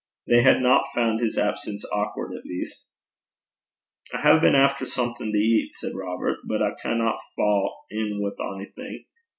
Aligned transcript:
They 0.25 0.41
had 0.41 0.63
not 0.63 0.85
found 0.95 1.19
his 1.19 1.37
absence 1.37 1.85
awkward 1.93 2.33
at 2.35 2.43
least. 2.43 2.87
'I 4.11 4.21
hae 4.23 4.39
been 4.39 4.55
efter 4.55 4.83
something 4.87 5.31
to 5.31 5.37
eat,' 5.37 5.75
said 5.75 5.93
Robert; 5.93 6.39
'but 6.43 6.59
I 6.59 6.73
canna 6.81 7.11
fa' 7.37 7.67
in 7.91 8.19
wi' 8.19 8.31
onything. 8.43 9.05